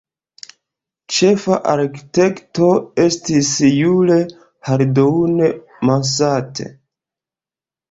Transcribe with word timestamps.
Ĉefa 1.17 1.57
arkitekto 1.73 2.71
estis 3.05 3.53
Jules 3.75 4.35
Hardouin-Mansart. 4.71 6.67